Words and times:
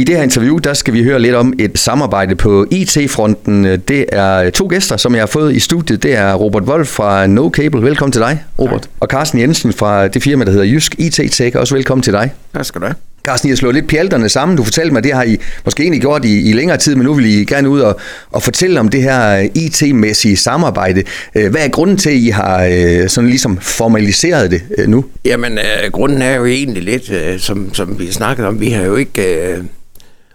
I 0.00 0.04
det 0.04 0.16
her 0.16 0.22
interview, 0.22 0.58
der 0.58 0.74
skal 0.74 0.94
vi 0.94 1.02
høre 1.02 1.18
lidt 1.18 1.34
om 1.34 1.52
et 1.58 1.78
samarbejde 1.78 2.34
på 2.34 2.66
IT-fronten. 2.70 3.64
Det 3.64 4.04
er 4.12 4.50
to 4.50 4.66
gæster, 4.66 4.96
som 4.96 5.14
jeg 5.14 5.22
har 5.22 5.26
fået 5.26 5.56
i 5.56 5.60
studiet. 5.60 6.02
Det 6.02 6.16
er 6.16 6.34
Robert 6.34 6.62
Wolf 6.62 6.88
fra 6.88 7.26
No 7.26 7.50
Cable. 7.50 7.82
Velkommen 7.82 8.12
til 8.12 8.20
dig, 8.20 8.44
Robert. 8.58 8.82
Tak. 8.82 8.90
Og 9.00 9.08
Carsten 9.08 9.40
Jensen 9.40 9.72
fra 9.72 10.08
det 10.08 10.22
firma, 10.22 10.44
der 10.44 10.50
hedder 10.50 10.64
Jysk 10.66 10.94
IT 10.98 11.12
Tech. 11.12 11.56
Også 11.56 11.74
velkommen 11.74 12.02
til 12.02 12.12
dig. 12.12 12.32
Tak 12.54 12.64
skal 12.64 12.80
du 12.80 12.86
have. 12.86 12.94
Carsten, 13.24 13.48
I 13.48 13.50
har 13.50 13.56
slået 13.56 13.74
lidt 13.74 13.88
pjalterne 13.88 14.28
sammen. 14.28 14.56
Du 14.56 14.64
fortalte 14.64 14.92
mig, 14.92 14.98
at 14.98 15.04
det 15.04 15.12
har 15.12 15.22
I 15.22 15.36
måske 15.64 15.82
egentlig 15.82 16.00
gjort 16.00 16.24
i, 16.24 16.50
i 16.50 16.52
længere 16.52 16.76
tid, 16.76 16.94
men 16.94 17.04
nu 17.04 17.14
vil 17.14 17.26
I 17.26 17.44
gerne 17.44 17.68
ud 17.68 17.80
og, 17.80 18.00
og 18.30 18.42
fortælle 18.42 18.80
om 18.80 18.88
det 18.88 19.02
her 19.02 19.48
IT-mæssige 19.54 20.36
samarbejde. 20.36 21.02
Hvad 21.32 21.60
er 21.64 21.68
grunden 21.68 21.96
til, 21.96 22.10
at 22.10 22.16
I 22.16 22.28
har 22.28 23.08
sådan 23.08 23.30
ligesom 23.30 23.58
formaliseret 23.58 24.50
det 24.50 24.62
nu? 24.88 25.04
Jamen, 25.24 25.58
øh, 25.58 25.92
grunden 25.92 26.22
er 26.22 26.34
jo 26.34 26.46
egentlig 26.46 26.82
lidt, 26.82 27.10
øh, 27.10 27.38
som, 27.38 27.74
som 27.74 27.98
vi 27.98 28.12
snakkede 28.12 28.48
om, 28.48 28.60
vi 28.60 28.70
har 28.70 28.84
jo 28.84 28.96
ikke 28.96 29.22
øh, 29.22 29.64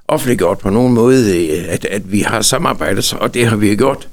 offentliggjort 0.08 0.58
på 0.60 0.70
nogen 0.70 0.94
måde, 0.94 1.48
øh, 1.48 1.66
at, 1.70 1.86
at 1.86 2.12
vi 2.12 2.20
har 2.20 2.42
samarbejdet, 2.42 3.14
og 3.14 3.34
det 3.34 3.48
har 3.48 3.56
vi 3.56 3.76
gjort 3.76 4.08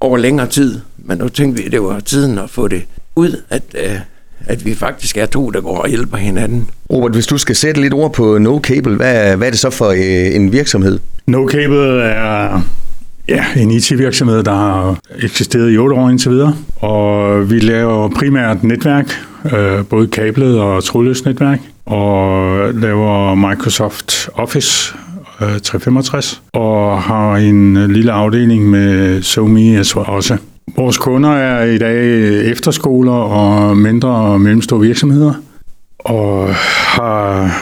over 0.00 0.16
længere 0.18 0.46
tid. 0.46 0.80
Men 0.98 1.18
nu 1.18 1.28
tænkte 1.28 1.62
vi, 1.62 1.66
at 1.66 1.72
det 1.72 1.82
var 1.82 2.00
tiden 2.00 2.38
at 2.38 2.50
få 2.50 2.68
det 2.68 2.82
ud, 3.16 3.42
at, 3.50 3.62
øh, 3.74 3.98
at 4.46 4.64
vi 4.64 4.74
faktisk 4.74 5.16
er 5.16 5.26
to, 5.26 5.50
der 5.50 5.60
går 5.60 5.78
og 5.78 5.88
hjælper 5.88 6.16
hinanden. 6.16 6.70
Robert, 6.92 7.12
hvis 7.12 7.26
du 7.26 7.38
skal 7.38 7.56
sætte 7.56 7.80
lidt 7.80 7.94
ord 7.94 8.12
på 8.12 8.38
No 8.38 8.60
Cable, 8.60 8.96
hvad, 8.96 9.36
hvad 9.36 9.46
er 9.46 9.50
det 9.50 9.60
så 9.60 9.70
for 9.70 9.88
øh, 9.88 10.34
en 10.36 10.52
virksomhed? 10.52 10.98
No 11.26 11.48
Cable 11.48 12.02
er 12.02 12.62
ja, 13.28 13.44
en 13.56 13.70
IT-virksomhed, 13.70 14.42
der 14.42 14.54
har 14.54 14.98
eksisteret 15.22 15.72
i 15.72 15.78
otte 15.78 15.96
år 15.96 16.10
indtil 16.10 16.30
videre. 16.30 16.56
Og 16.76 17.50
vi 17.50 17.58
laver 17.58 18.08
primært 18.08 18.64
netværk, 18.64 19.06
øh, 19.52 19.84
både 19.84 20.06
kablet 20.06 20.60
og 20.60 20.84
trådløst 20.84 21.24
netværk, 21.24 21.60
og 21.86 22.74
laver 22.74 23.34
Microsoft 23.34 24.28
Office 24.34 24.94
365, 25.40 26.42
og 26.52 27.02
har 27.02 27.36
en 27.36 27.92
lille 27.92 28.12
afdeling 28.12 28.70
med 28.70 29.22
SoMe 29.22 29.78
også. 29.96 30.36
Vores 30.76 30.98
kunder 30.98 31.30
er 31.30 31.64
i 31.64 31.78
dag 31.78 32.40
efterskoler 32.50 33.12
og 33.12 33.76
mindre 33.76 34.08
og 34.08 34.40
mellemstore 34.40 34.80
virksomheder, 34.80 35.34
og 35.98 36.54
har 36.54 37.52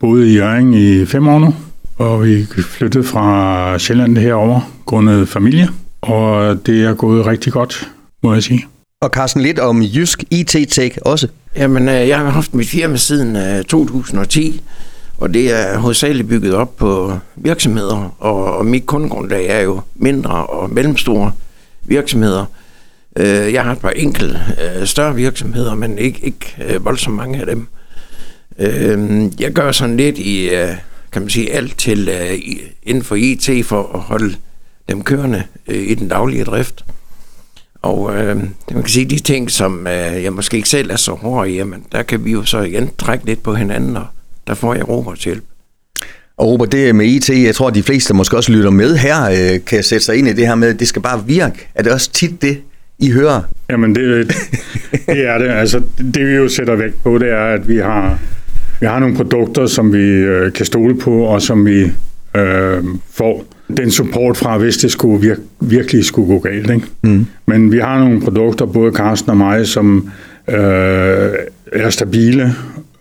boet 0.00 0.26
i 0.26 0.34
Jørgen 0.34 0.74
i 0.74 1.06
fem 1.06 1.28
år 1.28 1.38
nu, 1.38 1.54
og 1.98 2.24
vi 2.24 2.46
flyttede 2.62 3.04
fra 3.04 3.78
Sjælland 3.78 4.18
herover 4.18 4.60
grundet 4.86 5.28
familie, 5.28 5.68
og 6.02 6.58
det 6.66 6.84
er 6.84 6.94
gået 6.94 7.26
rigtig 7.26 7.52
godt, 7.52 7.88
må 8.22 8.34
jeg 8.34 8.42
sige. 8.42 8.66
Og 9.00 9.10
Carsten, 9.10 9.42
lidt 9.42 9.58
om 9.58 9.82
Jysk 9.82 10.24
IT 10.30 10.56
Tech 10.68 10.98
også. 11.02 11.28
Jamen, 11.56 11.88
øh, 11.88 12.08
jeg 12.08 12.18
har 12.18 12.30
haft 12.30 12.54
mit 12.54 12.68
firma 12.68 12.96
siden 12.96 13.62
2010, 13.64 14.48
øh, 14.48 14.60
og 15.18 15.34
det 15.34 15.52
er 15.52 15.78
hovedsageligt 15.78 16.28
bygget 16.28 16.54
op 16.54 16.76
på 16.76 17.18
virksomheder, 17.36 18.16
og, 18.18 18.56
og 18.56 18.66
mit 18.66 18.86
kundegrundlag 18.86 19.46
er 19.46 19.60
jo 19.60 19.80
mindre 19.94 20.46
og 20.46 20.70
mellemstore 20.70 21.32
virksomheder. 21.84 22.44
Øh, 23.16 23.52
jeg 23.52 23.64
har 23.64 23.72
et 23.72 23.78
par 23.78 23.90
enkelte 23.90 24.40
øh, 24.62 24.86
større 24.86 25.14
virksomheder, 25.14 25.74
men 25.74 25.98
ikke, 25.98 26.20
ikke 26.22 26.56
øh, 26.66 26.84
voldsomt 26.84 27.16
mange 27.16 27.40
af 27.40 27.46
dem. 27.46 27.66
Øh, 28.58 29.40
jeg 29.40 29.52
gør 29.52 29.72
sådan 29.72 29.96
lidt 29.96 30.18
i, 30.18 30.48
kan 31.12 31.22
man 31.22 31.28
sige, 31.28 31.52
alt 31.52 31.78
til 31.78 32.10
inden 32.82 33.04
for 33.04 33.14
IT 33.14 33.66
for 33.66 33.90
at 33.94 34.00
holde 34.00 34.34
dem 34.88 35.02
kørende 35.02 35.42
i 35.68 35.94
den 35.94 36.08
daglige 36.08 36.44
drift. 36.44 36.84
Og 37.82 38.16
øh, 38.16 38.36
man 38.36 38.82
kan 38.82 38.88
sige, 38.88 39.04
de 39.04 39.18
ting, 39.18 39.50
som 39.50 39.86
øh, 39.86 40.22
jeg 40.22 40.32
måske 40.32 40.56
ikke 40.56 40.68
selv 40.68 40.90
er 40.90 40.96
så 40.96 41.12
hård 41.12 41.48
i, 41.48 41.54
jamen, 41.54 41.84
der 41.92 42.02
kan 42.02 42.24
vi 42.24 42.32
jo 42.32 42.44
så 42.44 42.60
igen 42.60 42.90
trække 42.98 43.26
lidt 43.26 43.42
på 43.42 43.54
hinanden, 43.54 43.96
og 43.96 44.06
der 44.48 44.54
får 44.54 44.74
jeg 44.74 44.88
Roberts 44.88 45.24
hjælp. 45.24 45.44
Og 46.36 46.46
Robert, 46.46 46.72
det 46.72 46.94
med 46.94 47.06
IT, 47.06 47.30
jeg 47.30 47.54
tror, 47.54 47.68
at 47.68 47.74
de 47.74 47.82
fleste 47.82 48.14
måske 48.14 48.36
også 48.36 48.52
lytter 48.52 48.70
med 48.70 48.96
her, 48.96 49.24
øh, 49.30 49.64
kan 49.66 49.82
sætte 49.82 50.04
sig 50.04 50.16
ind 50.16 50.28
i 50.28 50.32
det 50.32 50.46
her 50.46 50.54
med, 50.54 50.68
at 50.68 50.80
det 50.80 50.88
skal 50.88 51.02
bare 51.02 51.26
virke. 51.26 51.68
Er 51.74 51.82
det 51.82 51.92
også 51.92 52.12
tit 52.12 52.42
det, 52.42 52.58
I 52.98 53.10
hører? 53.10 53.42
Jamen, 53.70 53.94
det, 53.94 54.32
det 55.06 55.26
er 55.28 55.38
det. 55.38 55.48
Altså, 55.48 55.82
det 56.14 56.26
vi 56.28 56.32
jo 56.32 56.48
sætter 56.48 56.76
vægt 56.76 57.02
på, 57.02 57.18
det 57.18 57.30
er, 57.30 57.44
at 57.44 57.68
vi 57.68 57.76
har, 57.76 58.18
vi 58.80 58.86
har 58.86 58.98
nogle 58.98 59.16
produkter, 59.16 59.66
som 59.66 59.92
vi 59.92 60.08
øh, 60.08 60.52
kan 60.52 60.66
stole 60.66 60.98
på, 60.98 61.20
og 61.20 61.42
som 61.42 61.66
vi 61.66 61.82
øh, 62.36 62.84
får 63.12 63.44
den 63.76 63.90
support 63.90 64.36
fra, 64.36 64.58
hvis 64.58 64.76
det 64.76 64.90
skulle 64.92 65.32
vir- 65.32 65.40
virkelig 65.60 66.04
skulle 66.04 66.28
gå 66.28 66.38
galt. 66.38 66.70
Ikke? 66.70 66.86
Mm. 67.02 67.26
Men 67.46 67.72
vi 67.72 67.78
har 67.78 67.98
nogle 67.98 68.20
produkter, 68.20 68.66
både 68.66 68.92
Carsten 68.92 69.30
og 69.30 69.36
mig, 69.36 69.66
som 69.66 70.10
øh, 70.48 71.30
er 71.72 71.90
stabile 71.90 72.54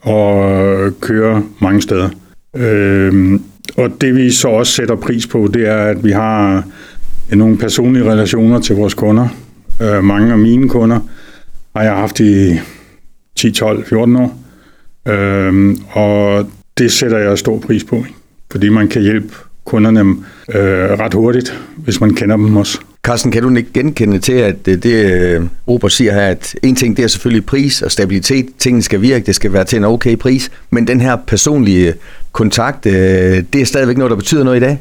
og 0.08 0.52
øh, 0.52 0.92
kører 1.02 1.42
mange 1.62 1.82
steder. 1.82 2.10
Øh, 2.56 3.40
og 3.78 4.02
det 4.02 4.16
vi 4.16 4.32
så 4.32 4.48
også 4.48 4.74
sætter 4.74 4.96
pris 4.96 5.28
på, 5.28 5.50
det 5.54 5.68
er, 5.68 5.78
at 5.78 6.04
vi 6.04 6.12
har 6.12 6.64
øh, 7.32 7.38
nogle 7.38 7.58
personlige 7.58 8.12
relationer 8.12 8.60
til 8.60 8.76
vores 8.76 8.94
kunder. 8.94 9.28
Øh, 9.82 10.04
mange 10.04 10.32
af 10.32 10.38
mine 10.38 10.70
kunder 10.70 11.00
har 11.76 11.84
jeg 11.84 11.94
haft 11.94 12.20
i 12.20 12.60
10, 13.36 13.52
12, 13.52 13.86
14 13.86 14.16
år. 14.16 14.40
Øh, 15.08 15.76
og 15.92 16.50
det 16.78 16.92
sætter 16.92 17.18
jeg 17.18 17.38
stor 17.38 17.60
pris 17.60 17.84
på, 17.84 18.06
fordi 18.52 18.70
man 18.70 18.88
kan 18.88 19.02
hjælpe 19.02 19.34
kunderne 19.66 20.00
øh, 20.56 21.00
ret 21.00 21.14
hurtigt, 21.14 21.62
hvis 21.78 22.02
man 22.02 22.14
kender 22.14 22.38
dem 22.38 22.58
også. 22.58 22.80
Carsten, 23.08 23.32
kan 23.32 23.44
du 23.44 23.56
ikke 23.56 23.74
genkende 23.74 24.20
til, 24.20 24.34
at 24.34 24.66
det, 24.66 24.84
det 24.84 25.50
Robert 25.68 25.92
siger 25.92 26.14
her, 26.14 26.28
at 26.28 26.56
en 26.64 26.76
ting 26.76 26.98
det 26.98 27.04
er 27.04 27.08
selvfølgelig 27.08 27.46
pris 27.46 27.82
og 27.82 27.92
stabilitet, 27.92 28.46
tingene 28.60 28.84
skal 28.84 29.02
virke, 29.02 29.26
det 29.26 29.36
skal 29.36 29.54
være 29.54 29.64
til 29.64 29.78
en 29.78 29.84
okay 29.84 30.18
pris, 30.18 30.52
men 30.70 30.88
den 30.88 31.02
her 31.02 31.16
personlige 31.28 31.94
kontakt, 32.32 32.86
øh, 32.86 33.44
det 33.54 33.56
er 33.62 33.66
stadigvæk 33.66 33.98
noget, 33.98 34.10
der 34.10 34.16
betyder 34.16 34.44
noget 34.44 34.58
i 34.58 34.60
dag? 34.60 34.80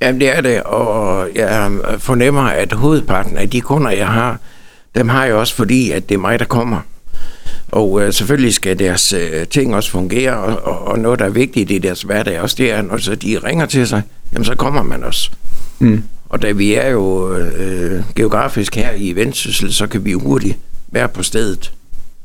Jamen 0.00 0.20
det 0.20 0.36
er 0.36 0.40
det, 0.40 0.62
og 0.62 1.28
jeg 1.34 1.70
fornemmer, 1.98 2.42
at 2.42 2.72
hovedparten 2.72 3.36
af 3.36 3.50
de 3.50 3.60
kunder, 3.60 3.90
jeg 3.90 4.06
har, 4.06 4.40
dem 4.94 5.08
har 5.08 5.24
jeg 5.24 5.34
også 5.34 5.54
fordi, 5.54 5.90
at 5.90 6.08
det 6.08 6.14
er 6.14 6.18
mig, 6.18 6.38
der 6.38 6.44
kommer. 6.44 6.80
Og 7.68 8.02
øh, 8.02 8.12
selvfølgelig 8.12 8.54
skal 8.54 8.78
deres 8.78 9.12
øh, 9.12 9.46
ting 9.46 9.74
også 9.74 9.90
fungere, 9.90 10.36
og, 10.36 10.88
og 10.88 10.98
noget, 10.98 11.18
der 11.18 11.24
er 11.24 11.30
vigtigt 11.30 11.70
i 11.70 11.78
deres 11.78 12.02
hverdag 12.02 12.40
også, 12.40 12.56
det 12.58 12.72
er, 12.72 12.82
når 12.82 12.96
så 12.96 13.14
de 13.14 13.38
ringer 13.44 13.66
til 13.66 13.86
sig, 13.86 14.02
jamen 14.32 14.44
så 14.44 14.54
kommer 14.54 14.82
man 14.82 15.04
også. 15.04 15.30
Mm. 15.78 16.02
Og 16.34 16.42
da 16.42 16.52
vi 16.52 16.74
er 16.74 16.90
jo 16.90 17.36
øh, 17.36 18.02
geografisk 18.16 18.74
her 18.76 18.88
i 18.96 19.12
Vendsyssel, 19.12 19.72
så 19.72 19.86
kan 19.86 20.04
vi 20.04 20.12
hurtigt 20.12 20.58
være 20.92 21.08
på 21.08 21.22
stedet, 21.22 21.72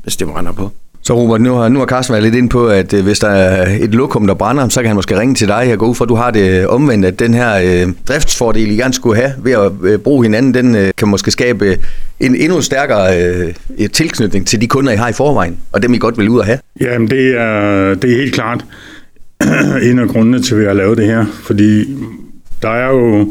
hvis 0.03 0.15
det 0.15 0.27
brænder 0.27 0.51
på. 0.51 0.71
Så 1.01 1.13
Robert, 1.13 1.41
nu 1.41 1.53
har, 1.53 1.69
nu 1.69 1.79
har 1.79 1.85
Carsten 1.85 2.13
været 2.13 2.23
lidt 2.23 2.35
ind 2.35 2.49
på, 2.49 2.67
at 2.67 2.93
øh, 2.93 3.03
hvis 3.03 3.19
der 3.19 3.27
er 3.27 3.77
et 3.81 3.95
lokum, 3.95 4.27
der 4.27 4.33
brænder, 4.33 4.69
så 4.69 4.79
kan 4.79 4.87
han 4.87 4.95
måske 4.95 5.19
ringe 5.19 5.35
til 5.35 5.47
dig. 5.47 5.65
Jeg 5.67 5.77
går 5.77 5.87
ud 5.87 5.95
fra, 5.95 6.05
at 6.05 6.09
du 6.09 6.15
har 6.15 6.31
det 6.31 6.67
omvendt, 6.67 7.05
at 7.05 7.19
den 7.19 7.33
her 7.33 7.55
øh, 7.55 7.93
driftsfordel, 8.07 8.71
I 8.71 8.75
gerne 8.75 8.93
skulle 8.93 9.15
have 9.15 9.33
ved 9.37 9.51
at 9.51 9.71
øh, 9.83 9.99
bruge 9.99 10.23
hinanden, 10.25 10.53
den 10.53 10.75
øh, 10.75 10.91
kan 10.97 11.07
måske 11.07 11.31
skabe 11.31 11.77
en 12.19 12.35
endnu 12.35 12.61
stærkere 12.61 13.23
øh, 13.79 13.89
tilknytning 13.89 14.47
til 14.47 14.61
de 14.61 14.67
kunder, 14.67 14.91
I 14.91 14.95
har 14.95 15.09
i 15.09 15.13
forvejen, 15.13 15.57
og 15.71 15.83
dem 15.83 15.93
I 15.93 15.97
godt 15.97 16.17
vil 16.17 16.29
ud 16.29 16.39
og 16.39 16.45
have. 16.45 16.59
Jamen, 16.81 17.09
det 17.09 17.39
er, 17.39 17.95
det 17.95 18.11
er 18.11 18.17
helt 18.17 18.33
klart 18.33 18.65
en 19.89 19.99
af 19.99 20.07
grundene 20.07 20.41
til, 20.41 20.55
at 20.55 20.61
vi 20.61 20.65
har 20.65 20.73
lavet 20.73 20.97
det 20.97 21.05
her, 21.05 21.25
fordi 21.43 21.97
der 22.61 22.69
er 22.69 22.89
jo 22.89 23.27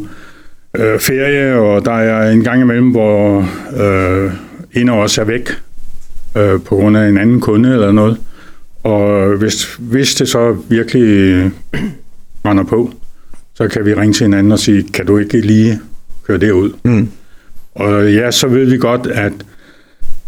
øh, 0.76 1.00
ferie, 1.00 1.54
og 1.54 1.84
der 1.84 1.92
er 1.92 2.30
en 2.30 2.44
gang 2.44 2.62
imellem, 2.62 2.90
hvor 2.90 3.48
øh, 3.76 4.32
en 4.72 4.88
af 4.88 4.92
os 4.92 5.18
er 5.18 5.24
væk 5.24 5.50
øh, 6.36 6.60
på 6.60 6.76
grund 6.76 6.96
af 6.96 7.08
en 7.08 7.18
anden 7.18 7.40
kunde 7.40 7.72
eller 7.72 7.92
noget. 7.92 8.16
Og 8.82 9.36
hvis, 9.36 9.74
hvis 9.74 10.14
det 10.14 10.28
så 10.28 10.56
virkelig 10.68 11.50
render 12.44 12.64
på, 12.64 12.92
så 13.54 13.68
kan 13.68 13.84
vi 13.84 13.94
ringe 13.94 14.12
til 14.12 14.24
hinanden 14.24 14.52
og 14.52 14.58
sige, 14.58 14.82
kan 14.82 15.06
du 15.06 15.18
ikke 15.18 15.40
lige 15.40 15.80
køre 16.26 16.38
derud? 16.38 16.72
Mm. 16.84 17.08
Og 17.74 18.12
ja, 18.12 18.30
så 18.30 18.48
ved 18.48 18.64
vi 18.64 18.78
godt, 18.78 19.06
at 19.06 19.32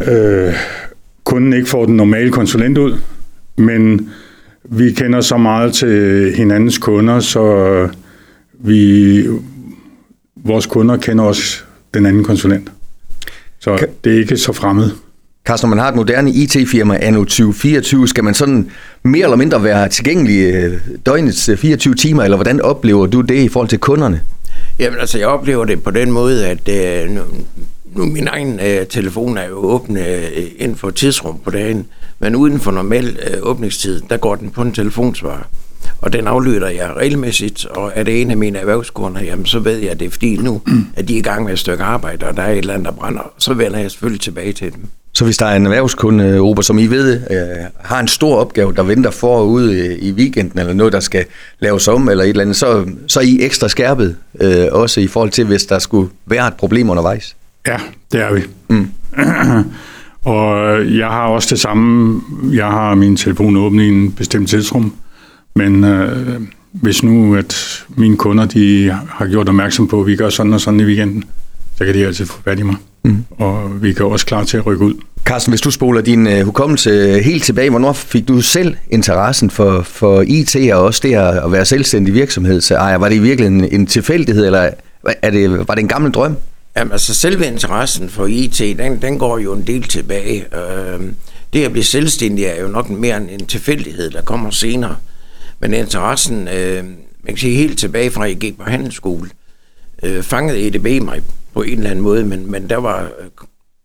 øh, 0.08 0.54
kunden 1.24 1.52
ikke 1.52 1.68
får 1.68 1.84
den 1.84 1.96
normale 1.96 2.30
konsulent 2.30 2.78
ud, 2.78 2.98
men 3.56 4.10
vi 4.64 4.92
kender 4.92 5.20
så 5.20 5.36
meget 5.36 5.72
til 5.72 6.32
hinandens 6.36 6.78
kunder, 6.78 7.20
så 7.20 7.88
vi, 8.52 9.26
vores 10.44 10.66
kunder 10.66 10.96
kender 10.96 11.24
også 11.24 11.62
den 11.94 12.06
anden 12.06 12.24
konsulent. 12.24 12.72
Så 13.58 13.76
kan, 13.76 13.88
det 14.04 14.14
er 14.14 14.18
ikke 14.18 14.36
så 14.36 14.52
fremmed. 14.52 14.90
Carsten, 15.44 15.70
når 15.70 15.76
man 15.76 15.82
har 15.82 15.90
et 15.90 15.96
moderne 15.96 16.30
IT-firma 16.30 16.98
anno 17.00 17.18
2024, 17.18 18.08
skal 18.08 18.24
man 18.24 18.34
sådan 18.34 18.70
mere 19.02 19.22
eller 19.22 19.36
mindre 19.36 19.64
være 19.64 19.88
tilgængelig 19.88 20.54
øh, 20.54 20.80
døgnets 21.06 21.50
24 21.56 21.92
øh, 21.92 21.96
timer, 21.96 22.22
eller 22.22 22.36
hvordan 22.36 22.60
oplever 22.60 23.06
du 23.06 23.20
det 23.20 23.34
i 23.34 23.48
forhold 23.48 23.68
til 23.68 23.78
kunderne? 23.78 24.20
Jamen 24.78 25.00
altså, 25.00 25.18
jeg 25.18 25.26
oplever 25.26 25.64
det 25.64 25.82
på 25.82 25.90
den 25.90 26.12
måde, 26.12 26.46
at 26.46 26.68
øh, 26.68 27.10
nu, 27.10 27.20
nu 27.96 28.06
min 28.06 28.28
egen 28.28 28.60
øh, 28.60 28.86
telefon 28.86 29.38
er 29.38 29.48
jo 29.48 29.56
åben 29.56 29.96
øh, 29.96 30.22
inden 30.56 30.76
for 30.76 30.90
tidsrum 30.90 31.38
på 31.44 31.50
dagen, 31.50 31.86
men 32.18 32.36
uden 32.36 32.60
for 32.60 32.70
normal 32.70 33.18
øh, 33.30 33.38
åbningstid, 33.42 34.00
der 34.10 34.16
går 34.16 34.34
den 34.34 34.50
på 34.50 34.62
en 34.62 34.72
telefonsvar. 34.72 35.48
Og 36.00 36.12
den 36.12 36.26
aflytter 36.26 36.68
jeg 36.68 36.92
regelmæssigt, 36.96 37.66
og 37.66 37.92
er 37.94 38.02
det 38.02 38.22
en 38.22 38.30
af 38.30 38.36
mine 38.36 38.58
erhvervskunder, 38.58 39.22
jamen 39.22 39.46
så 39.46 39.58
ved 39.58 39.76
jeg, 39.78 39.90
at 39.90 40.00
det 40.00 40.06
er 40.06 40.10
fordi 40.10 40.36
nu, 40.36 40.60
at 40.96 41.08
de 41.08 41.14
er 41.14 41.18
i 41.18 41.22
gang 41.22 41.44
med 41.44 41.52
et 41.52 41.58
stykke 41.58 41.84
arbejde, 41.84 42.26
og 42.26 42.36
der 42.36 42.42
er 42.42 42.52
et 42.52 42.58
eller 42.58 42.74
andet, 42.74 42.86
der 42.86 42.92
brænder. 42.92 43.32
Så 43.38 43.54
vender 43.54 43.78
jeg 43.78 43.90
selvfølgelig 43.90 44.20
tilbage 44.20 44.52
til 44.52 44.72
dem. 44.72 44.80
Så 45.12 45.24
hvis 45.24 45.36
der 45.36 45.46
er 45.46 45.56
en 45.56 45.66
erhvervskunde, 45.66 46.38
Ober, 46.38 46.62
som 46.62 46.78
I 46.78 46.86
ved, 46.86 47.20
øh, 47.30 47.38
har 47.78 48.00
en 48.00 48.08
stor 48.08 48.36
opgave, 48.36 48.74
der 48.74 48.82
venter 48.82 49.10
forude 49.10 49.98
i 49.98 50.12
weekenden, 50.12 50.58
eller 50.58 50.72
noget, 50.72 50.92
der 50.92 51.00
skal 51.00 51.24
laves 51.60 51.88
om, 51.88 52.08
eller 52.08 52.24
et 52.24 52.28
eller 52.28 52.42
andet, 52.42 52.56
så, 52.56 52.86
så 53.06 53.20
er 53.20 53.24
I 53.24 53.38
ekstra 53.40 53.68
skærpet, 53.68 54.16
øh, 54.40 54.66
også 54.72 55.00
i 55.00 55.06
forhold 55.06 55.30
til, 55.30 55.44
hvis 55.44 55.64
der 55.64 55.78
skulle 55.78 56.10
være 56.26 56.48
et 56.48 56.54
problem 56.54 56.90
undervejs? 56.90 57.36
Ja, 57.66 57.76
det 58.12 58.20
er 58.20 58.32
vi. 58.32 58.42
Mm. 58.68 58.90
og 60.34 60.78
jeg 60.96 61.06
har 61.06 61.26
også 61.26 61.48
det 61.50 61.60
samme. 61.60 62.20
Jeg 62.52 62.66
har 62.66 62.94
min 62.94 63.16
telefon 63.16 63.56
åben 63.56 63.80
i 63.80 63.88
en 63.88 64.12
bestemt 64.12 64.48
tidsrum, 64.48 64.94
men 65.54 65.84
øh, 65.84 66.40
hvis 66.72 67.02
nu, 67.02 67.36
at 67.36 67.84
mine 67.96 68.16
kunder 68.16 68.44
de 68.44 68.90
har 69.08 69.26
gjort 69.26 69.48
opmærksom 69.48 69.88
på, 69.88 70.00
at 70.00 70.06
vi 70.06 70.16
gør 70.16 70.28
sådan 70.28 70.52
og 70.52 70.60
sådan 70.60 70.80
i 70.80 70.84
weekenden, 70.84 71.24
så 71.76 71.84
kan 71.84 71.94
de 71.94 72.06
altid 72.06 72.26
få 72.26 72.42
fat 72.44 72.58
i 72.58 72.62
mig. 72.62 72.76
Mm. 73.04 73.24
Og 73.30 73.82
vi 73.82 73.92
kan 73.92 74.06
også 74.06 74.26
klar 74.26 74.44
til 74.44 74.56
at 74.56 74.66
rykke 74.66 74.84
ud. 74.84 74.94
Carsten, 75.24 75.50
hvis 75.50 75.60
du 75.60 75.70
spoler 75.70 76.00
din 76.00 76.26
uh, 76.26 76.40
hukommelse 76.40 77.20
helt 77.22 77.42
tilbage, 77.44 77.70
hvornår 77.70 77.92
fik 77.92 78.28
du 78.28 78.40
selv 78.40 78.76
interessen 78.90 79.50
for, 79.50 79.82
for 79.82 80.24
IT 80.26 80.56
og 80.72 80.82
også 80.82 81.00
det 81.02 81.14
at 81.14 81.52
være 81.52 81.64
selvstændig 81.64 82.14
virksomhedsejer? 82.14 82.98
Var 82.98 83.08
det 83.08 83.16
i 83.16 83.18
virkeligheden 83.18 83.64
en, 83.64 83.80
en 83.80 83.86
tilfældighed, 83.86 84.46
eller 84.46 84.70
er 85.22 85.30
det, 85.30 85.68
var 85.68 85.74
det 85.74 85.82
en 85.82 85.88
gammel 85.88 86.12
drøm? 86.12 86.36
Jamen 86.76 86.92
altså 86.92 87.14
selve 87.14 87.46
interessen 87.46 88.08
for 88.08 88.26
IT, 88.26 88.58
den, 88.58 89.02
den 89.02 89.18
går 89.18 89.38
jo 89.38 89.52
en 89.52 89.66
del 89.66 89.82
tilbage. 89.82 90.44
Øh, 90.54 91.00
det 91.52 91.64
at 91.64 91.72
blive 91.72 91.84
selvstændig 91.84 92.44
er 92.44 92.62
jo 92.62 92.68
nok 92.68 92.90
mere 92.90 93.16
en 93.16 93.46
tilfældighed, 93.46 94.10
der 94.10 94.22
kommer 94.22 94.50
senere. 94.50 94.96
Men 95.60 95.74
interessen, 95.74 96.48
øh, 96.48 96.84
man 96.84 96.96
kan 97.26 97.36
sige 97.36 97.56
helt 97.56 97.78
tilbage 97.78 98.10
fra, 98.10 98.24
at 98.24 98.30
jeg 98.30 98.38
gik 98.38 98.58
på 98.58 98.64
handelsskole, 98.64 99.30
øh, 100.02 100.22
fangede 100.22 100.66
EDB 100.66 101.04
mig 101.04 101.22
på 101.54 101.62
en 101.62 101.78
eller 101.78 101.90
anden 101.90 102.02
måde, 102.02 102.24
men, 102.24 102.50
men 102.50 102.70
der 102.70 102.76
var 102.76 103.02
øh, 103.02 103.28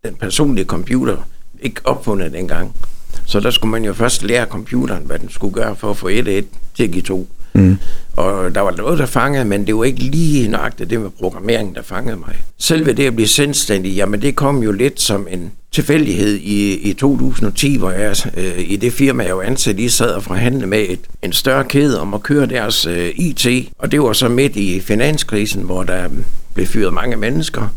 den 0.06 0.16
personlige 0.16 0.66
computer 0.66 1.18
ikke 1.62 1.82
opfundet 1.84 2.34
dengang. 2.34 2.76
Så 3.26 3.40
der 3.40 3.52
skulle 3.52 3.72
man 3.72 3.86
jo 3.86 3.94
først 3.94 4.24
lære 4.24 4.46
computeren, 4.46 5.04
hvad 5.06 5.20
den 5.20 5.30
skulle 5.30 5.54
gøre 5.54 5.76
for 5.76 5.92
at 5.92 5.98
få 5.98 6.10
1-1 6.10 6.12
til 6.76 6.84
at 6.84 6.92
give 6.92 7.02
2. 7.02 7.28
Mm. 7.54 7.78
Og 8.16 8.56
der 8.56 8.62
var 8.62 8.72
noget, 8.72 9.00
der 9.00 9.06
fangede, 9.06 9.46
men 9.46 9.68
det 9.68 9.76
var 9.76 9.84
ikke 9.84 10.00
lige 10.00 10.48
nøjagtigt 10.48 10.90
det 10.90 11.02
med 11.02 11.10
programmering, 11.10 11.76
der 11.76 11.82
fangede 11.82 12.18
mig. 12.18 12.36
Selve 12.58 12.94
det 12.94 13.08
at 13.08 13.16
blive 13.16 13.28
selvstændig, 13.28 13.96
jamen 13.96 14.22
det 14.22 14.36
kom 14.36 14.64
jo 14.64 14.72
lidt 14.72 15.02
som 15.02 15.28
en 15.32 15.52
tilfældighed 15.76 16.36
i, 16.36 16.74
i 16.90 16.94
2010, 16.94 17.78
hvor 17.78 17.92
jeg 17.92 18.16
øh, 18.38 18.60
i 18.60 18.76
det 18.76 18.94
firma, 18.94 19.24
jeg 19.24 19.38
var 19.38 19.44
ansat 19.44 19.80
i, 19.80 19.90
sad 19.90 20.10
og 20.10 20.24
forhandlede 20.24 20.68
med 20.68 20.86
et, 20.90 21.00
en 21.22 21.34
større 21.34 21.64
kæde 21.64 22.02
om 22.02 22.14
at 22.14 22.24
køre 22.24 22.46
deres 22.46 22.86
øh, 22.86 23.10
IT. 23.16 23.48
Og 23.78 23.92
det 23.92 24.02
var 24.02 24.14
så 24.14 24.30
midt 24.30 24.56
i 24.56 24.80
finanskrisen, 24.80 25.64
hvor 25.64 25.84
der 25.84 26.10
blev 26.54 26.68
fyret 26.68 26.94
mange 26.94 27.18
mennesker. 27.18 27.68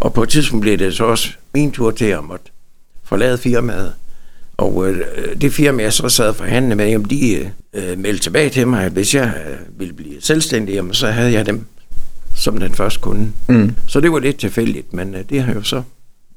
Og 0.00 0.12
på 0.12 0.22
et 0.22 0.28
tidspunkt 0.28 0.62
blev 0.62 0.78
det 0.78 0.94
så 0.94 1.04
også 1.04 1.28
min 1.54 1.72
tur 1.72 1.90
til 1.90 2.04
at 2.04 2.24
måtte 2.24 2.44
forlade 3.04 3.38
firmaet. 3.38 3.92
Og 4.56 4.88
øh, 4.88 5.00
det 5.40 5.52
firma, 5.52 5.82
jeg 5.82 5.92
så 5.92 6.08
sad 6.08 6.28
og 6.28 6.36
forhandlede 6.36 6.76
med, 6.76 6.88
jamen, 6.88 7.10
de 7.10 7.50
øh, 7.74 7.98
meldte 7.98 8.22
tilbage 8.22 8.50
til 8.50 8.68
mig, 8.68 8.84
at 8.84 8.92
hvis 8.92 9.14
jeg 9.14 9.34
øh, 9.50 9.80
ville 9.80 9.94
blive 9.94 10.14
selvstændig, 10.20 10.74
jamen, 10.74 10.94
så 10.94 11.06
havde 11.06 11.32
jeg 11.32 11.46
dem 11.46 11.66
som 12.36 12.58
den 12.58 12.74
første 12.74 13.00
kunde. 13.00 13.32
Mm. 13.48 13.74
Så 13.86 14.00
det 14.00 14.12
var 14.12 14.18
lidt 14.18 14.38
tilfældigt, 14.38 14.92
men 14.92 15.14
øh, 15.14 15.20
det 15.30 15.42
har 15.42 15.54
jo 15.54 15.62
så 15.62 15.82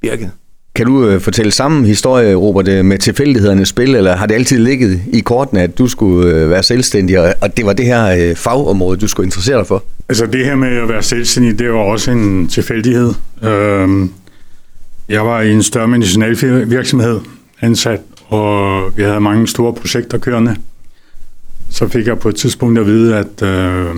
virket. 0.01 0.31
Kan 0.77 0.85
du 0.85 1.07
øh, 1.07 1.21
fortælle 1.21 1.51
samme 1.51 1.87
historie, 1.87 2.35
Robert, 2.35 2.67
øh, 2.67 2.85
med 2.85 2.97
tilfældighedernes 2.97 3.69
spil, 3.69 3.95
eller 3.95 4.15
har 4.15 4.25
det 4.25 4.35
altid 4.35 4.59
ligget 4.59 5.01
i 5.13 5.19
kortene, 5.19 5.61
at 5.61 5.77
du 5.77 5.87
skulle 5.87 6.33
øh, 6.33 6.49
være 6.49 6.63
selvstændig, 6.63 7.19
og, 7.19 7.33
og 7.41 7.57
det 7.57 7.65
var 7.65 7.73
det 7.73 7.85
her 7.85 8.29
øh, 8.29 8.35
fagområde, 8.35 8.97
du 8.97 9.07
skulle 9.07 9.27
interessere 9.27 9.57
dig 9.57 9.67
for? 9.67 9.83
Altså 10.09 10.25
det 10.25 10.45
her 10.45 10.55
med 10.55 10.77
at 10.77 10.89
være 10.89 11.03
selvstændig, 11.03 11.59
det 11.59 11.69
var 11.69 11.79
også 11.79 12.11
en 12.11 12.47
tilfældighed. 12.47 13.13
Øh, 13.43 14.07
jeg 15.09 15.25
var 15.25 15.41
i 15.41 15.51
en 15.51 15.63
større 15.63 15.87
medicinalvirksomhed 15.87 17.19
ansat, 17.61 17.99
og 18.27 18.83
vi 18.97 19.03
havde 19.03 19.19
mange 19.19 19.47
store 19.47 19.73
projekter 19.73 20.17
kørende. 20.17 20.55
Så 21.69 21.87
fik 21.87 22.07
jeg 22.07 22.19
på 22.19 22.29
et 22.29 22.35
tidspunkt 22.35 22.79
at 22.79 22.85
vide, 22.85 23.17
at 23.17 23.41
øh, 23.43 23.95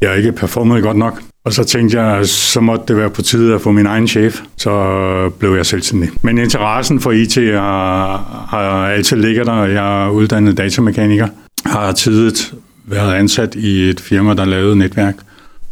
jeg 0.00 0.16
ikke 0.16 0.32
performede 0.32 0.82
godt 0.82 0.96
nok. 0.96 1.22
Og 1.44 1.52
så 1.52 1.64
tænkte 1.64 2.00
jeg, 2.00 2.26
så 2.26 2.60
måtte 2.60 2.84
det 2.88 2.96
være 2.96 3.10
på 3.10 3.22
tide 3.22 3.54
at 3.54 3.60
få 3.60 3.70
min 3.70 3.86
egen 3.86 4.08
chef. 4.08 4.40
Så 4.56 5.30
blev 5.38 5.54
jeg 5.54 5.66
selvstændig. 5.66 6.10
Men 6.22 6.38
interessen 6.38 7.00
for 7.00 7.12
IT 7.12 7.34
har, 7.34 8.46
har 8.48 8.88
altid 8.88 9.16
ligget 9.16 9.46
der. 9.46 9.64
Jeg 9.64 10.04
er 10.04 10.10
uddannet 10.10 10.56
datamekaniker. 10.56 11.28
Har 11.66 11.92
tidligt 11.92 12.54
været 12.84 13.14
ansat 13.14 13.54
i 13.54 13.90
et 13.90 14.00
firma, 14.00 14.34
der 14.34 14.44
lavede 14.44 14.76
netværk. 14.76 15.14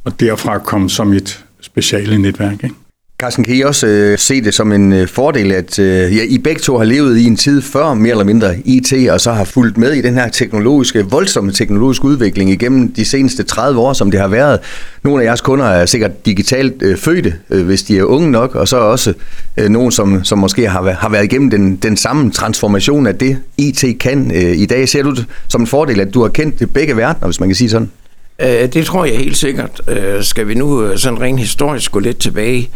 Og 0.04 0.20
derfra 0.20 0.58
kom 0.58 0.88
som 0.88 1.12
et 1.12 1.44
speciale 1.60 2.18
netværk. 2.18 2.64
Ikke? 2.64 2.74
Carsten, 3.20 3.44
kan 3.44 3.54
I 3.54 3.60
også 3.60 3.86
øh, 3.86 4.18
se 4.18 4.40
det 4.40 4.54
som 4.54 4.72
en 4.72 4.92
øh, 4.92 5.08
fordel, 5.08 5.52
at 5.52 5.78
øh, 5.78 6.16
ja, 6.16 6.22
I 6.28 6.38
begge 6.38 6.60
to 6.60 6.78
har 6.78 6.84
levet 6.84 7.18
i 7.18 7.24
en 7.24 7.36
tid 7.36 7.62
før 7.62 7.94
mere 7.94 8.10
eller 8.10 8.24
mindre 8.24 8.56
IT, 8.64 8.92
og 9.10 9.20
så 9.20 9.32
har 9.32 9.44
fulgt 9.44 9.78
med 9.78 9.92
i 9.92 10.00
den 10.00 10.14
her 10.14 10.28
teknologiske, 10.28 11.04
voldsomme 11.04 11.52
teknologiske 11.52 12.04
udvikling 12.04 12.50
igennem 12.50 12.92
de 12.92 13.04
seneste 13.04 13.42
30 13.42 13.80
år, 13.80 13.92
som 13.92 14.10
det 14.10 14.20
har 14.20 14.28
været. 14.28 14.58
Nogle 15.02 15.22
af 15.22 15.26
jeres 15.26 15.40
kunder 15.40 15.64
er 15.64 15.86
sikkert 15.86 16.26
digitalt 16.26 16.82
øh, 16.82 16.96
fødte, 16.96 17.34
øh, 17.50 17.66
hvis 17.66 17.82
de 17.82 17.98
er 17.98 18.04
unge 18.04 18.30
nok, 18.30 18.54
og 18.54 18.68
så 18.68 18.76
også 18.76 19.14
øh, 19.56 19.68
nogen, 19.68 19.92
som, 19.92 20.24
som 20.24 20.38
måske 20.38 20.68
har, 20.68 20.90
har 20.90 21.08
været 21.08 21.24
igennem 21.24 21.50
den, 21.50 21.76
den 21.76 21.96
samme 21.96 22.30
transformation 22.30 23.06
af 23.06 23.14
det, 23.14 23.38
IT 23.58 23.84
kan 24.00 24.30
øh, 24.34 24.56
i 24.56 24.66
dag. 24.66 24.88
Ser 24.88 25.02
du 25.02 25.10
det 25.10 25.26
som 25.48 25.60
en 25.60 25.66
fordel, 25.66 26.00
at 26.00 26.14
du 26.14 26.22
har 26.22 26.28
kendt 26.28 26.72
begge 26.74 26.96
verdener, 26.96 27.26
hvis 27.26 27.40
man 27.40 27.48
kan 27.48 27.56
sige 27.56 27.70
sådan? 27.70 27.90
Øh, 28.42 28.72
det 28.72 28.86
tror 28.86 29.04
jeg 29.04 29.16
helt 29.16 29.36
sikkert. 29.36 29.80
Øh, 29.88 30.22
skal 30.22 30.48
vi 30.48 30.54
nu 30.54 30.84
øh, 30.84 30.98
sådan 30.98 31.20
rent 31.20 31.40
historisk 31.40 31.92
gå 31.92 31.98
lidt 31.98 32.18
tilbage, 32.18 32.70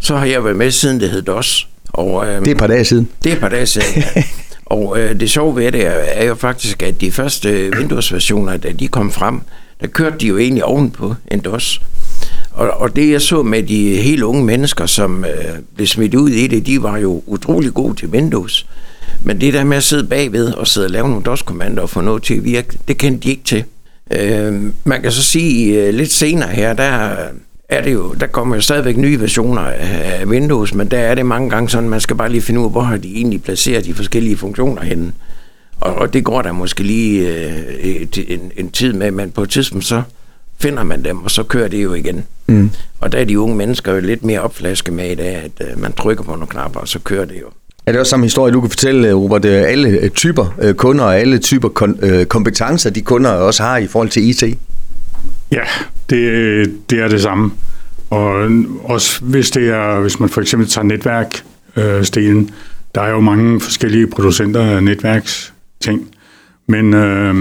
så 0.00 0.16
har 0.16 0.26
jeg 0.26 0.44
været 0.44 0.56
med 0.56 0.70
siden 0.70 1.00
det 1.00 1.10
hed 1.10 1.22
DOS. 1.22 1.68
Og, 1.88 2.26
øh, 2.26 2.40
det 2.40 2.48
er 2.48 2.52
et 2.52 2.58
par 2.58 2.66
dage 2.66 2.84
siden. 2.84 3.08
Det 3.24 3.32
er 3.32 3.36
et 3.36 3.40
par 3.40 3.48
dage 3.48 3.66
siden, 3.66 4.02
ja. 4.16 4.22
Og 4.66 5.00
øh, 5.00 5.20
det 5.20 5.30
sjove 5.30 5.56
ved 5.56 5.72
det 5.72 5.86
er, 5.86 5.90
er 5.90 6.24
jo 6.24 6.34
faktisk, 6.34 6.82
at 6.82 7.00
de 7.00 7.12
første 7.12 7.70
Windows-versioner, 7.76 8.56
da 8.56 8.72
de 8.72 8.88
kom 8.88 9.10
frem, 9.10 9.40
der 9.80 9.86
kørte 9.86 10.16
de 10.18 10.26
jo 10.26 10.38
egentlig 10.38 10.64
ovenpå 10.64 11.14
en 11.30 11.40
DOS. 11.40 11.80
Og, 12.50 12.70
og 12.70 12.96
det 12.96 13.10
jeg 13.10 13.22
så 13.22 13.42
med 13.42 13.62
de 13.62 13.96
helt 13.96 14.22
unge 14.22 14.44
mennesker, 14.44 14.86
som 14.86 15.24
øh, 15.24 15.58
blev 15.74 15.86
smidt 15.86 16.14
ud 16.14 16.30
i 16.30 16.46
det, 16.46 16.66
de 16.66 16.82
var 16.82 16.98
jo 16.98 17.22
utrolig 17.26 17.74
gode 17.74 17.94
til 17.94 18.08
Windows. 18.08 18.66
Men 19.22 19.40
det 19.40 19.54
der 19.54 19.64
med 19.64 19.76
at 19.76 19.82
sidde 19.82 20.04
bagved 20.04 20.52
og 20.52 20.66
sidde 20.66 20.86
og 20.86 20.90
lave 20.90 21.08
nogle 21.08 21.24
DOS-kommandoer 21.24 21.82
og 21.82 21.90
få 21.90 22.00
noget 22.00 22.22
til 22.22 22.34
at 22.34 22.44
virke, 22.44 22.78
det 22.88 22.98
kendte 22.98 23.22
de 23.24 23.30
ikke 23.30 23.44
til. 23.44 23.64
Øh, 24.10 24.62
man 24.84 25.02
kan 25.02 25.12
så 25.12 25.22
sige, 25.22 25.82
øh, 25.82 25.94
lidt 25.94 26.12
senere 26.12 26.48
her, 26.48 26.72
der 26.72 27.16
er 27.70 27.82
det 27.82 27.92
jo, 27.92 28.14
der 28.20 28.26
kommer 28.26 28.54
jo 28.54 28.60
stadigvæk 28.60 28.96
nye 28.96 29.20
versioner 29.20 29.62
af 29.62 30.24
Windows, 30.26 30.74
men 30.74 30.88
der 30.88 30.98
er 30.98 31.14
det 31.14 31.26
mange 31.26 31.50
gange 31.50 31.68
sådan, 31.68 31.88
man 31.88 32.00
skal 32.00 32.16
bare 32.16 32.28
lige 32.28 32.42
finde 32.42 32.60
ud 32.60 32.64
af, 32.64 32.70
hvor 32.70 32.80
har 32.80 32.96
de 32.96 33.16
egentlig 33.16 33.42
placeret 33.42 33.84
de 33.84 33.94
forskellige 33.94 34.36
funktioner 34.36 34.82
henne. 34.82 35.12
Og, 35.80 35.94
og 35.94 36.12
det 36.12 36.24
går 36.24 36.42
der 36.42 36.52
måske 36.52 36.82
lige 36.82 37.28
øh, 37.28 38.06
en, 38.28 38.52
en 38.56 38.70
tid 38.70 38.92
med, 38.92 39.10
men 39.10 39.30
på 39.30 39.42
et 39.42 39.50
tidspunkt 39.50 39.84
så 39.84 40.02
finder 40.58 40.84
man 40.84 41.04
dem, 41.04 41.22
og 41.24 41.30
så 41.30 41.42
kører 41.42 41.68
det 41.68 41.82
jo 41.82 41.94
igen. 41.94 42.24
Mm. 42.46 42.70
Og 43.00 43.12
der 43.12 43.18
er 43.18 43.24
de 43.24 43.40
unge 43.40 43.56
mennesker 43.56 43.92
jo 43.92 44.00
lidt 44.00 44.24
mere 44.24 44.40
opflaske 44.40 44.92
med 44.92 45.10
i 45.10 45.14
dag, 45.14 45.34
at 45.34 45.68
øh, 45.70 45.80
man 45.80 45.92
trykker 45.92 46.24
på 46.24 46.30
nogle 46.30 46.46
knapper, 46.46 46.80
og 46.80 46.88
så 46.88 46.98
kører 46.98 47.24
det 47.24 47.34
jo. 47.40 47.46
Er 47.86 47.92
det 47.92 48.00
også 48.00 48.10
samme 48.10 48.26
historie, 48.26 48.52
du 48.52 48.60
kan 48.60 48.70
fortælle, 48.70 49.12
Robert, 49.12 49.44
alle 49.44 50.08
typer 50.08 50.72
kunder 50.76 51.04
og 51.04 51.18
alle 51.18 51.38
typer 51.38 51.68
kompetencer, 52.28 52.90
de 52.90 53.00
kunder 53.00 53.30
også 53.30 53.62
har 53.62 53.76
i 53.76 53.86
forhold 53.86 54.08
til 54.08 54.28
IT? 54.28 54.58
Ja, 55.52 55.62
det, 56.10 56.90
det 56.90 57.00
er 57.00 57.08
det 57.08 57.20
samme. 57.20 57.50
Og 58.10 58.50
også 58.84 59.24
hvis, 59.24 59.50
det 59.50 59.68
er, 59.68 60.00
hvis 60.00 60.20
man 60.20 60.28
for 60.28 60.40
eksempel 60.40 60.68
tager 60.68 60.84
netværkstenen, 60.84 62.42
øh, 62.42 62.48
der 62.94 63.02
er 63.02 63.10
jo 63.10 63.20
mange 63.20 63.60
forskellige 63.60 64.06
producenter 64.06 64.60
af 64.60 64.84
netværksting. 64.84 66.08
Men 66.66 66.94
øh, 66.94 67.34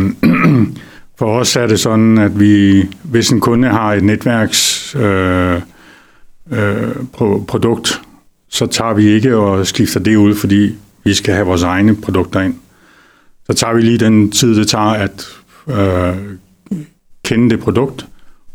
for 1.20 1.40
os 1.40 1.56
er 1.56 1.68
det 1.68 1.80
sådan, 1.80 2.18
at 2.18 2.40
vi, 2.40 2.84
hvis 3.04 3.30
en 3.30 3.40
kunde 3.40 3.68
har 3.68 3.94
et 3.94 4.04
netværks 4.04 4.96
øh, 4.96 5.62
øh, 6.52 6.96
produkt, 7.48 8.02
så 8.50 8.66
tager 8.66 8.94
vi 8.94 9.08
ikke 9.08 9.38
og 9.38 9.68
skifter 9.68 10.00
det 10.00 10.16
ud, 10.16 10.36
fordi 10.36 10.76
vi 11.04 11.14
skal 11.14 11.34
have 11.34 11.48
vores 11.48 11.64
egne 11.64 11.96
produkter 11.96 12.42
ind. 12.42 12.56
Så 13.46 13.54
tager 13.54 13.74
vi 13.74 13.82
lige 13.82 13.98
den 13.98 14.32
tid, 14.32 14.56
det 14.56 14.68
tager 14.68 14.86
at 14.86 15.28
øh, 15.70 16.16
kende 17.26 17.50
det 17.50 17.60
produkt, 17.60 18.06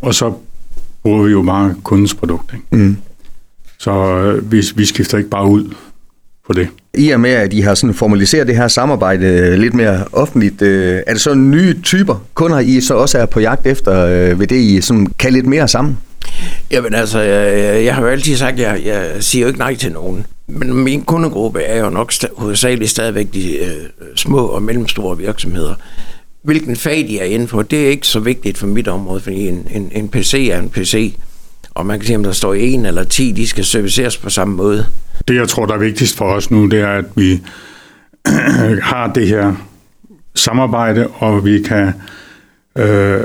og 0.02 0.14
så 0.14 0.32
bruger 1.02 1.22
vi 1.24 1.30
jo 1.32 1.42
bare 1.42 1.74
kundens 1.82 2.14
produkt. 2.14 2.52
Ikke? 2.54 2.84
Mm. 2.84 2.96
Så 3.78 3.90
øh, 3.90 4.52
vi, 4.52 4.62
vi 4.76 4.84
skifter 4.84 5.18
ikke 5.18 5.30
bare 5.30 5.46
ud 5.46 5.74
på 6.46 6.52
det. 6.52 6.68
I 6.94 7.10
og 7.10 7.20
med, 7.20 7.30
at 7.30 7.52
I 7.52 7.60
har 7.60 7.74
sådan 7.74 7.94
formaliseret 7.94 8.46
det 8.46 8.56
her 8.56 8.68
samarbejde 8.68 9.26
øh, 9.26 9.58
lidt 9.58 9.74
mere 9.74 10.04
offentligt, 10.12 10.62
øh, 10.62 11.02
er 11.06 11.12
det 11.12 11.20
så 11.20 11.34
nye 11.34 11.80
typer 11.82 12.24
kunder, 12.34 12.58
I 12.58 12.80
så 12.80 12.94
også 12.94 13.18
er 13.18 13.26
på 13.26 13.40
jagt 13.40 13.66
efter, 13.66 14.04
øh, 14.06 14.40
ved 14.40 14.46
det 14.46 14.56
I 14.56 14.80
sådan 14.80 15.06
kan 15.18 15.32
lidt 15.32 15.46
mere 15.46 15.68
sammen? 15.68 15.98
Jamen 16.70 16.94
altså, 16.94 17.20
jeg, 17.20 17.84
jeg 17.84 17.94
har 17.94 18.02
jo 18.02 18.08
altid 18.08 18.36
sagt, 18.36 18.52
at 18.52 18.58
jeg, 18.60 18.86
jeg 18.86 19.10
siger 19.20 19.42
jo 19.42 19.46
ikke 19.48 19.58
nej 19.58 19.74
til 19.74 19.92
nogen. 19.92 20.26
Men 20.46 20.74
min 20.74 21.02
kundegruppe 21.02 21.60
er 21.62 21.84
jo 21.84 21.90
nok 21.90 22.12
st- 22.12 22.40
hovedsageligt 22.40 22.90
stadigvæk 22.90 23.34
de 23.34 23.56
øh, 23.58 23.72
små 24.16 24.46
og 24.46 24.62
mellemstore 24.62 25.18
virksomheder 25.18 25.74
hvilken 26.44 26.76
fag 26.76 27.06
de 27.08 27.18
er 27.18 27.24
inde 27.24 27.46
på, 27.46 27.62
det 27.62 27.84
er 27.84 27.90
ikke 27.90 28.06
så 28.06 28.20
vigtigt 28.20 28.58
for 28.58 28.66
mit 28.66 28.88
område, 28.88 29.20
fordi 29.20 29.48
en, 29.48 29.66
en, 29.70 29.90
en 29.92 30.08
PC 30.08 30.48
er 30.52 30.58
en 30.58 30.68
PC. 30.68 31.16
Og 31.70 31.86
man 31.86 31.98
kan 31.98 32.06
sige, 32.06 32.16
om 32.16 32.22
der 32.22 32.32
står 32.32 32.54
en 32.54 32.86
eller 32.86 33.04
ti, 33.04 33.32
de 33.32 33.46
skal 33.46 33.64
serviceres 33.64 34.16
på 34.16 34.30
samme 34.30 34.56
måde. 34.56 34.86
Det, 35.28 35.34
jeg 35.34 35.48
tror, 35.48 35.66
der 35.66 35.74
er 35.74 35.78
vigtigst 35.78 36.16
for 36.16 36.24
os 36.24 36.50
nu, 36.50 36.66
det 36.66 36.80
er, 36.80 36.88
at 36.88 37.04
vi 37.16 37.40
har 38.90 39.12
det 39.14 39.28
her 39.28 39.54
samarbejde, 40.34 41.06
og 41.06 41.44
vi 41.44 41.62
kan 41.62 41.92
øh, 42.78 43.20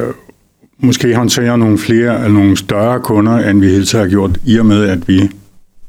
måske 0.77 1.15
håndtere 1.15 1.57
nogle 1.57 1.77
flere 1.77 2.15
eller 2.15 2.39
nogle 2.39 2.57
større 2.57 2.99
kunder, 2.99 3.49
end 3.49 3.61
vi 3.61 3.67
hele 3.67 3.85
tiden 3.85 4.03
har 4.03 4.09
gjort, 4.09 4.39
i 4.45 4.59
og 4.59 4.65
med, 4.65 4.89
at 4.89 5.07
vi 5.07 5.29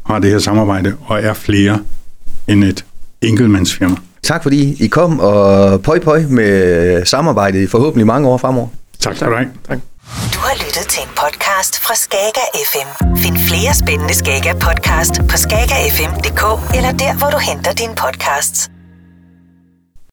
har 0.06 0.18
det 0.18 0.30
her 0.30 0.38
samarbejde 0.38 0.96
og 1.00 1.22
er 1.22 1.34
flere 1.34 1.78
end 2.48 2.64
et 2.64 2.84
enkeltmandsfirma. 3.22 3.96
Tak 4.22 4.42
fordi 4.42 4.84
I 4.84 4.86
kom, 4.86 5.20
og 5.20 5.82
pøj 5.82 6.00
pøj 6.00 6.20
med 6.28 7.04
samarbejdet 7.06 7.62
i 7.62 7.66
forhåbentlig 7.66 8.06
mange 8.06 8.28
år 8.28 8.36
fremover. 8.38 8.68
Tak 9.00 9.16
skal 9.16 9.28
du 9.28 9.34
have. 9.34 9.48
Tak. 9.68 9.78
Du 10.34 10.38
har 10.38 10.54
lyttet 10.54 10.86
til 10.88 11.02
en 11.02 11.08
podcast 11.22 11.78
fra 11.84 11.94
Skager 11.94 12.46
FM. 12.70 13.16
Find 13.16 13.36
flere 13.38 13.74
spændende 13.74 14.14
Skager 14.14 14.54
podcast 14.54 15.14
på 15.30 15.36
skagerfm.dk 15.36 16.42
eller 16.76 16.92
der, 16.92 17.18
hvor 17.18 17.30
du 17.30 17.38
henter 17.38 17.72
dine 17.72 17.94
podcasts. 17.94 18.70